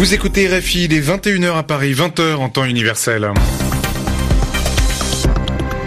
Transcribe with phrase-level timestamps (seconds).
[0.00, 3.32] Vous écoutez RFI, il est 21h à Paris, 20h en temps universel.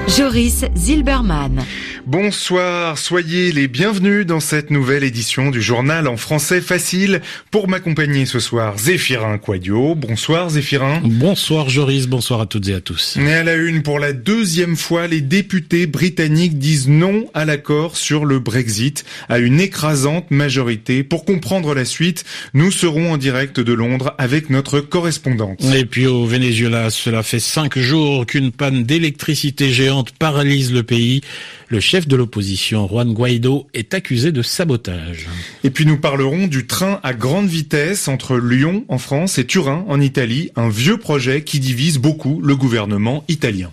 [0.08, 1.66] Joris Zilberman.
[2.06, 7.22] Bonsoir, soyez les bienvenus dans cette nouvelle édition du journal en français facile.
[7.50, 9.96] Pour m'accompagner ce soir, Zéphirin Quadio.
[9.96, 11.02] Bonsoir Zéphirin.
[11.06, 13.16] Bonsoir Joris, bonsoir à toutes et à tous.
[13.16, 17.96] Et à la une, pour la deuxième fois, les députés britanniques disent non à l'accord
[17.96, 21.04] sur le Brexit à une écrasante majorité.
[21.04, 25.64] Pour comprendre la suite, nous serons en direct de Londres avec notre correspondante.
[25.74, 31.22] Et puis au Venezuela, cela fait cinq jours qu'une panne d'électricité géante paralyse le pays.
[31.70, 35.30] Le chef de l'opposition, Juan Guaido, est accusé de sabotage.
[35.64, 39.86] Et puis nous parlerons du train à grande vitesse entre Lyon en France et Turin
[39.88, 43.70] en Italie, un vieux projet qui divise beaucoup le gouvernement italien.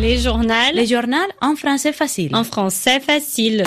[0.00, 0.52] Les journaux.
[0.74, 2.34] Les journaux en français facile.
[2.34, 3.62] En français facile.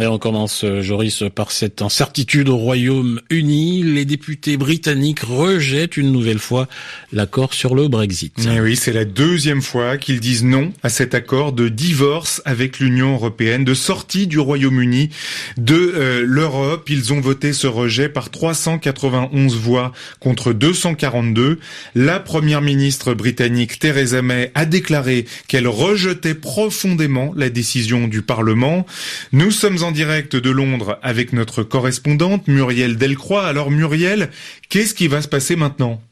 [0.00, 3.82] Et on commence, euh, Joris, par cette incertitude au Royaume-Uni.
[3.82, 6.68] Les députés britanniques rejettent une nouvelle fois
[7.12, 8.32] l'accord sur le Brexit.
[8.48, 12.78] Eh oui, c'est la deuxième fois qu'ils disent non à cet accord de divorce avec
[12.78, 15.08] l'Union européenne, de sortie du Royaume-Uni
[15.56, 16.88] de euh, l'Europe.
[16.90, 21.58] Ils ont voté ce rejet par 391 voix contre 242.
[21.96, 28.86] La première ministre britannique Theresa May a déclaré qu'elle rejetait profondément la décision du Parlement.
[29.32, 33.46] Nous sommes en direct de Londres avec notre correspondante Muriel Delcroix.
[33.46, 34.28] Alors Muriel,
[34.68, 36.02] qu'est-ce qui va se passer maintenant?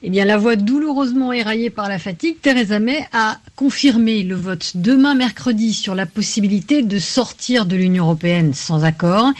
[0.00, 4.72] Eh bien, la voix douloureusement éraillée par la fatigue, Theresa May a confirmé le vote
[4.76, 9.32] demain mercredi sur la possibilité de sortir de l'Union européenne sans accord.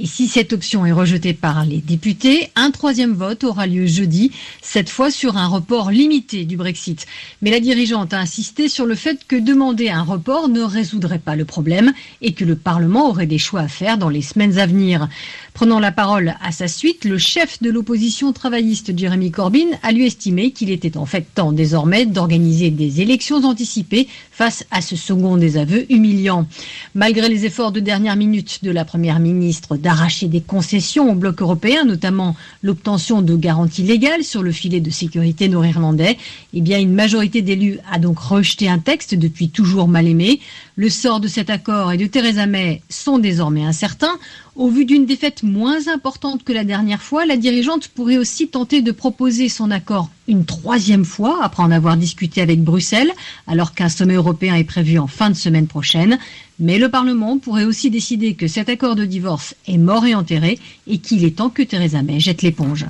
[0.00, 4.32] Et si cette option est rejetée par les députés, un troisième vote aura lieu jeudi,
[4.62, 7.06] cette fois sur un report limité du Brexit.
[7.42, 11.36] Mais la dirigeante a insisté sur le fait que demander un report ne résoudrait pas
[11.36, 11.92] le problème
[12.22, 15.08] et que le Parlement aurait des choix à faire dans les semaines à venir.
[15.52, 20.05] Prenant la parole à sa suite, le chef de l'opposition travailliste Jeremy Corbyn a lui
[20.06, 25.36] estimé qu'il était en fait temps désormais d'organiser des élections anticipées face à ce second
[25.36, 26.46] désaveu humiliant.
[26.94, 31.42] Malgré les efforts de dernière minute de la première ministre d'arracher des concessions au bloc
[31.42, 36.16] européen, notamment l'obtention de garanties légales sur le filet de sécurité nord-irlandais,
[36.54, 40.40] eh une majorité d'élus a donc rejeté un texte depuis toujours mal aimé.
[40.76, 44.18] Le sort de cet accord et de Theresa May sont désormais incertains.
[44.56, 48.80] Au vu d'une défaite moins importante que la dernière fois, la dirigeante pourrait aussi tenter
[48.80, 53.12] de proposer son accord une troisième fois après en avoir discuté avec Bruxelles,
[53.46, 56.18] alors qu'un sommet européen est prévu en fin de semaine prochaine.
[56.58, 60.58] Mais le Parlement pourrait aussi décider que cet accord de divorce est mort et enterré
[60.86, 62.86] et qu'il est temps que Theresa May jette l'éponge.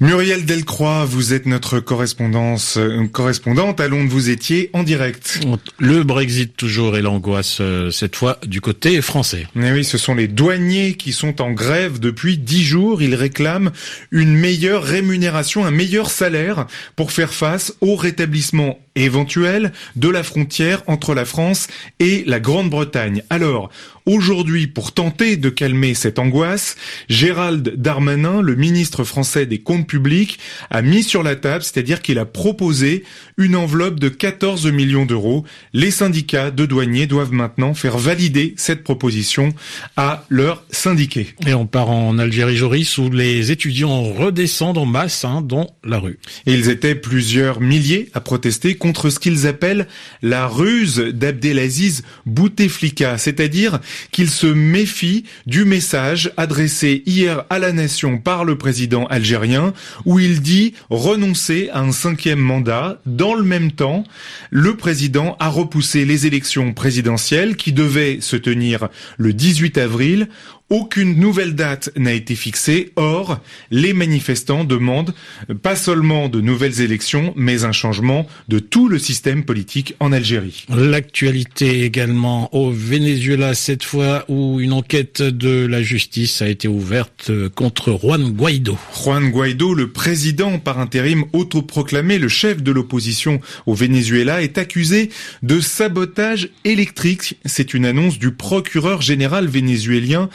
[0.00, 4.08] Muriel Delcroix, vous êtes notre correspondance, euh, correspondante à Londres.
[4.08, 5.40] Vous étiez en direct.
[5.78, 9.48] Le Brexit toujours et l'angoisse euh, cette fois du côté français.
[9.56, 13.02] Mais oui, ce sont les douaniers qui sont en grève depuis dix jours.
[13.02, 13.72] Ils réclament
[14.12, 20.82] une meilleure rémunération, un meilleur salaire pour faire face au rétablissement éventuel de la frontière
[20.86, 21.66] entre la France
[21.98, 23.24] et la Grande-Bretagne.
[23.30, 23.70] Alors,
[24.08, 26.76] aujourd'hui, pour tenter de calmer cette angoisse,
[27.10, 30.38] Gérald Darmanin, le ministre français des Comptes publics,
[30.70, 33.04] a mis sur la table, c'est-à-dire qu'il a proposé
[33.36, 35.44] une enveloppe de 14 millions d'euros.
[35.74, 39.54] Les syndicats de douaniers doivent maintenant faire valider cette proposition
[39.96, 41.34] à leurs syndiqués.
[41.46, 45.98] Et on part en Algérie, Joris, où les étudiants redescendent en masse hein, dans la
[45.98, 46.18] rue.
[46.46, 49.86] Et ils étaient plusieurs milliers à protester contre ce qu'ils appellent
[50.22, 53.80] la ruse d'Abdelaziz Bouteflika, c'est-à-dire
[54.12, 59.72] qu'ils se méfient du message adressé hier à la nation par le président algérien
[60.04, 63.00] où il dit renoncer à un cinquième mandat.
[63.06, 64.04] Dans le même temps,
[64.50, 70.28] le président a repoussé les élections présidentielles qui devaient se tenir le 18 avril
[70.70, 72.92] aucune nouvelle date n'a été fixée.
[72.96, 73.40] Or,
[73.70, 75.14] les manifestants demandent
[75.62, 80.66] pas seulement de nouvelles élections, mais un changement de tout le système politique en Algérie.
[80.68, 87.30] L'actualité également au Venezuela, cette fois où une enquête de la justice a été ouverte
[87.54, 88.76] contre Juan Guaido.
[88.94, 95.10] Juan Guaido, le président par intérim autoproclamé, le chef de l'opposition au Venezuela, est accusé
[95.42, 97.36] de sabotage électrique.
[97.44, 100.28] C'est une annonce du procureur général vénézuélien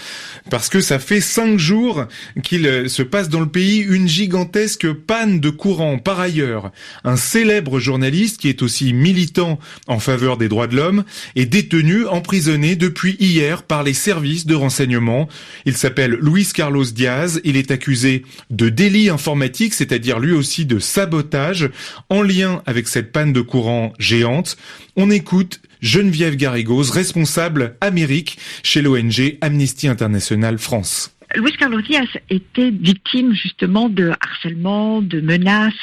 [0.50, 2.06] parce que ça fait cinq jours
[2.44, 5.98] qu'il euh, se passe dans le pays une gigantesque panne de courant.
[5.98, 6.72] Par ailleurs,
[7.04, 11.04] un célèbre journaliste qui est aussi militant en faveur des droits de l'homme
[11.36, 15.28] est détenu, emprisonné depuis hier par les services de renseignement.
[15.66, 17.42] Il s'appelle Luis Carlos Diaz.
[17.44, 21.70] Il est accusé de délit informatique, c'est-à-dire lui aussi de sabotage
[22.10, 24.58] en lien avec cette panne de courant géante.
[24.96, 31.14] On écoute Geneviève Garrigos, responsable Amérique chez l'ONG Amnesty International France.
[31.36, 35.74] Luis Carlos Diaz était victime justement de harcèlement, de menaces,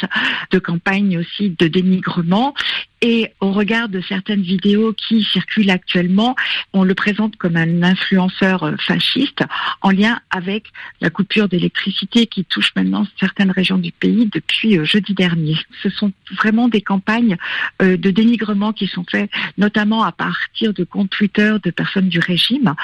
[0.53, 2.55] de campagnes aussi de dénigrement.
[3.03, 6.37] Et au regard de certaines vidéos qui circulent actuellement,
[6.75, 9.43] on le présente comme un influenceur euh, fasciste
[9.81, 10.67] en lien avec
[11.01, 15.57] la coupure d'électricité qui touche maintenant certaines régions du pays depuis euh, jeudi dernier.
[15.83, 17.39] Ce sont vraiment des campagnes
[17.81, 22.19] euh, de dénigrement qui sont faites notamment à partir de comptes Twitter de personnes du
[22.19, 22.75] régime.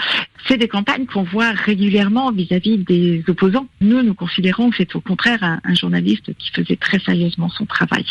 [0.48, 3.68] C'est des campagnes qu'on voit régulièrement vis-à-vis des opposants.
[3.82, 7.66] Nous, nous considérons que c'est au contraire un, un journaliste qui faisait très sérieusement son
[7.66, 8.06] travail.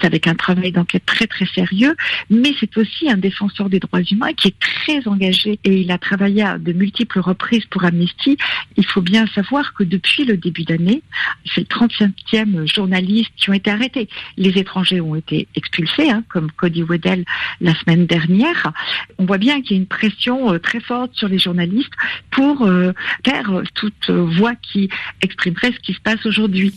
[0.00, 1.96] C'est avec un travail d'enquête très très sérieux,
[2.30, 5.98] mais c'est aussi un défenseur des droits humains qui est très engagé et il a
[5.98, 8.36] travaillé à de multiples reprises pour Amnesty.
[8.76, 11.02] Il faut bien savoir que depuis le début d'année,
[11.44, 14.08] c'est le 35e journaliste qui ont été arrêtés.
[14.36, 17.24] Les étrangers ont été expulsés, hein, comme Cody Weddell
[17.60, 18.72] la semaine dernière.
[19.18, 21.92] On voit bien qu'il y a une pression euh, très forte sur les journalistes
[22.30, 22.92] pour euh,
[23.22, 24.88] taire toute voix qui
[25.22, 26.72] exprimerait ce qui se passe aujourd'hui.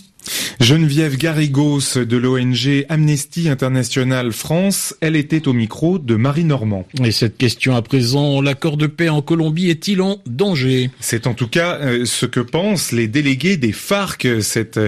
[0.60, 6.86] Geneviève Garrigos de l'ONG Amnesty International France, elle était au micro de Marie Normand.
[7.04, 10.92] Et cette question à présent, l'accord de paix en Colombie est-il en danger?
[11.00, 14.80] C'est en tout cas euh, ce que pensent les délégués des FARC, cette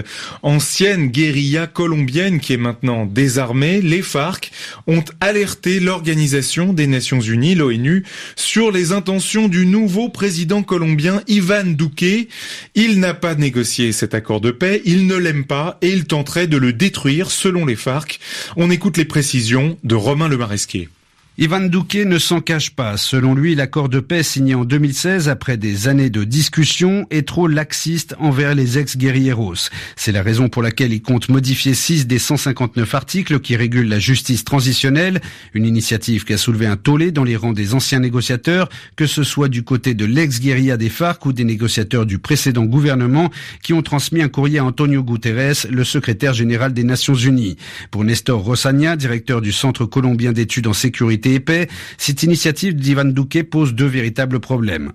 [0.42, 3.80] ancienne guérilla colombienne qui est maintenant désarmée.
[3.80, 4.52] Les FARC
[4.86, 8.04] ont alerté l'Organisation des Nations Unies, l'ONU,
[8.36, 12.28] sur les intentions du nouveau président colombien Ivan Duque.
[12.74, 16.46] Il n'a pas négocié cet accord de paix, il ne l'aime pas et il tenterait
[16.46, 18.20] de le détruire selon les FARC.
[18.56, 20.88] On écoute les précisions de Romain Le Maresquier.
[21.36, 22.96] Ivan Duque ne s'en cache pas.
[22.96, 27.48] Selon lui, l'accord de paix signé en 2016 après des années de discussions est trop
[27.48, 29.68] laxiste envers les ex-guerrilleros.
[29.96, 33.98] C'est la raison pour laquelle il compte modifier 6 des 159 articles qui régulent la
[33.98, 35.20] justice transitionnelle,
[35.54, 39.24] une initiative qui a soulevé un tollé dans les rangs des anciens négociateurs, que ce
[39.24, 43.82] soit du côté de l'ex-guérilla des FARC ou des négociateurs du précédent gouvernement qui ont
[43.82, 47.56] transmis un courrier à Antonio Guterres, le secrétaire général des Nations Unies.
[47.90, 51.68] Pour Nestor Rossagna, directeur du Centre colombien d'études en sécurité épais,
[51.98, 54.92] cette initiative d'Ivan Duque pose deux véritables problèmes.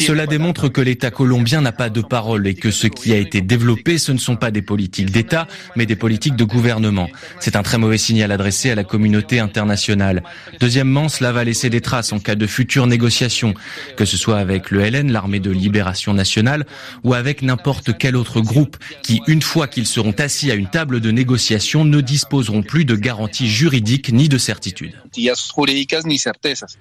[0.00, 3.40] Cela démontre que l'État colombien n'a pas de parole et que ce qui a été
[3.40, 5.46] développé, ce ne sont pas des politiques d'État,
[5.76, 7.08] mais des politiques de gouvernement.
[7.38, 10.22] C'est un très mauvais signal adressé à la communauté internationale.
[10.60, 13.54] Deuxièmement, cela va laisser des traces en cas de futures négociations,
[13.96, 16.66] que ce soit avec le LN, l'armée de libération nationale,
[17.04, 21.00] ou avec n'importe quel autre groupe qui, une fois qu'ils seront assis à une table
[21.00, 24.92] de négociation, ne disposeront plus de garanties juridiques ni de certitude.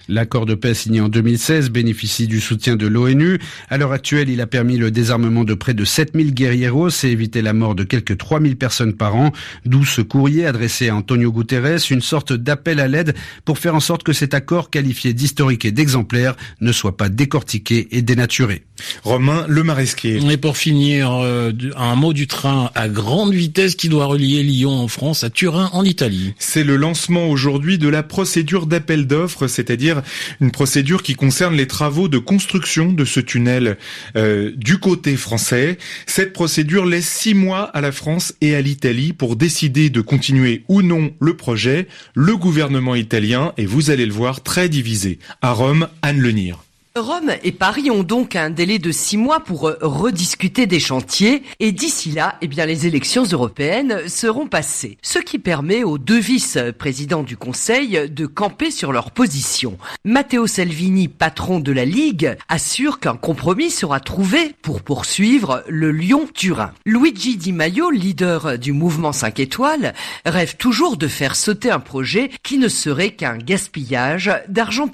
[0.08, 3.40] L'accord de paix signé en 2016 bénéficie du soutien de l'ONU.
[3.70, 7.42] À l'heure actuelle, il a permis le désarmement de près de 7000 guerrieros et évité
[7.42, 9.32] la mort de quelques 3000 personnes par an.
[9.66, 13.16] D'où ce courrier adressé à Antonio Guterres, une sorte d'appel à l'aide
[13.46, 17.88] pour faire en sorte que cet accord qualifié d'historique et d'exemplaire ne soit pas décortiqué
[17.92, 18.64] et dénaturé.
[19.04, 20.20] Romain Le Maresquier.
[20.30, 24.72] Et pour finir, euh, un mot du train à grande vitesse qui doit relier Lyon
[24.72, 26.34] en France à Turin en Italie.
[26.38, 30.02] C'est le lancement aujourd'hui de la procédure d'appel d'offres, c'est-à-dire
[30.42, 33.78] une procédure qui concerne les travaux de construction de ce tunnel
[34.16, 35.78] euh, du côté français.
[36.06, 40.64] Cette procédure laisse six mois à la France et à l'Italie pour décider de continuer
[40.68, 41.88] ou non le projet.
[42.14, 45.20] Le gouvernement italien est, vous allez le voir, très divisé.
[45.42, 46.64] À Rome, Anne Lenire.
[47.00, 51.44] Rome et Paris ont donc un délai de six mois pour euh, rediscuter des chantiers
[51.60, 54.98] et d'ici là, eh bien, les élections européennes seront passées.
[55.02, 59.78] Ce qui permet aux deux vice-présidents du Conseil de camper sur leur position.
[60.04, 66.74] Matteo Salvini, patron de la Ligue, assure qu'un compromis sera trouvé pour poursuivre le Lyon-Turin.
[66.86, 69.94] Luigi Di Maio, leader du mouvement 5 étoiles,
[70.26, 74.88] rêve toujours de faire sauter un projet qui ne serait qu'un gaspillage d'argent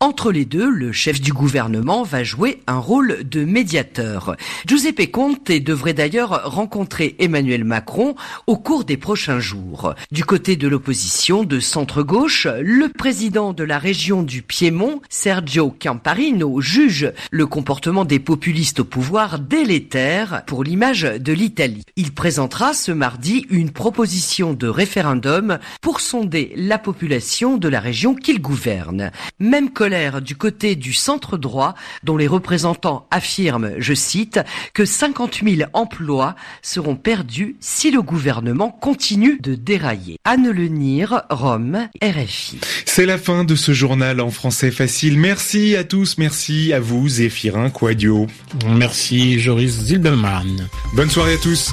[0.00, 4.36] Entre les deux, le chef du gouvernement va jouer un rôle de médiateur.
[4.66, 8.14] Giuseppe Conte devrait d'ailleurs rencontrer Emmanuel Macron
[8.46, 9.94] au cours des prochains jours.
[10.10, 16.60] Du côté de l'opposition de centre-gauche, le président de la région du Piémont, Sergio Camparino,
[16.60, 21.84] juge le comportement des populistes au pouvoir délétère pour l'image de l'Italie.
[21.96, 28.14] Il présentera ce mardi une proposition de référendum pour sonder la population de la région
[28.14, 29.10] qu'il gouverne.
[29.38, 31.74] Même colère du côté du centre droit,
[32.04, 34.40] dont les représentants affirment, je cite,
[34.74, 40.16] que 50 000 emplois seront perdus si le gouvernement continue de dérailler.
[40.24, 42.60] Anne Lenir, Rome, RFI.
[42.84, 45.18] C'est la fin de ce journal en français facile.
[45.18, 48.26] Merci à tous, merci à vous, Zéphirin Quadio.
[48.66, 50.68] Merci, Joris Zilberman.
[50.94, 51.72] Bonne soirée à tous.